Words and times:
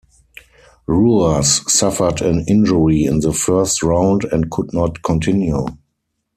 Ruas 0.87 1.61
suffered 1.71 2.21
an 2.23 2.43
injury 2.47 3.03
in 3.05 3.19
the 3.19 3.31
first 3.31 3.83
round 3.83 4.23
and 4.31 4.49
could 4.49 4.73
not 4.73 5.03
continue. 5.03 5.63